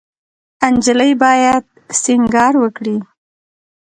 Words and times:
انجلۍ 0.67 1.11
باید 1.23 1.63
سینګار 2.01 2.53
وکړي. 2.59 2.97